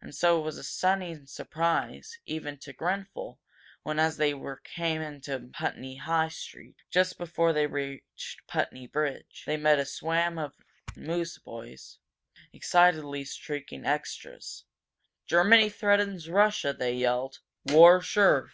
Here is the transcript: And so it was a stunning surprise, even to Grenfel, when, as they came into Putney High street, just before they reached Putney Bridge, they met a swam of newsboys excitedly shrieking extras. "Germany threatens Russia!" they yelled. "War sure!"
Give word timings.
And 0.00 0.14
so 0.14 0.38
it 0.38 0.44
was 0.44 0.56
a 0.56 0.62
stunning 0.62 1.26
surprise, 1.26 2.20
even 2.24 2.58
to 2.58 2.72
Grenfel, 2.72 3.40
when, 3.82 3.98
as 3.98 4.16
they 4.16 4.32
came 4.62 5.00
into 5.02 5.50
Putney 5.52 5.96
High 5.96 6.28
street, 6.28 6.76
just 6.92 7.18
before 7.18 7.52
they 7.52 7.66
reached 7.66 8.46
Putney 8.46 8.86
Bridge, 8.86 9.42
they 9.46 9.56
met 9.56 9.80
a 9.80 9.84
swam 9.84 10.38
of 10.38 10.54
newsboys 10.94 11.98
excitedly 12.52 13.24
shrieking 13.24 13.84
extras. 13.84 14.62
"Germany 15.26 15.70
threatens 15.70 16.28
Russia!" 16.30 16.72
they 16.72 16.94
yelled. 16.94 17.40
"War 17.66 18.00
sure!" 18.00 18.52